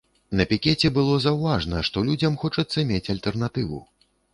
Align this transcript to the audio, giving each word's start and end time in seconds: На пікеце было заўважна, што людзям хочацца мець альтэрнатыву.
На 0.37 0.45
пікеце 0.53 0.91
было 0.95 1.19
заўважна, 1.27 1.85
што 1.91 2.05
людзям 2.11 2.41
хочацца 2.45 2.91
мець 2.93 3.07
альтэрнатыву. 3.17 3.89